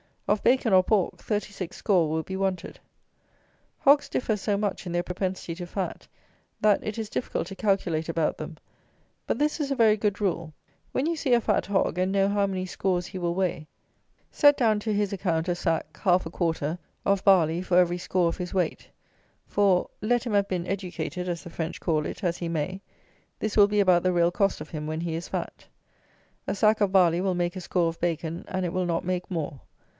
[0.27, 2.79] Of bacon or pork, 36 score will be wanted.
[3.79, 6.07] Hogs differ so much in their propensity to fat,
[6.61, 8.57] that it is difficult to calculate about them:
[9.27, 10.53] but this is a very good rule:
[10.93, 13.67] when you see a fat hog, and know how many scores he will weigh,
[14.31, 18.29] set down to his account a sack (half a quarter) of barley for every score
[18.29, 18.87] of his weight;
[19.45, 22.81] for, let him have been educated (as the French call it) as he may,
[23.37, 25.67] this will be about the real cost of him when he is fat.
[26.47, 29.29] A sack of barley will make a score of bacon, and it will not make
[29.29, 29.59] more.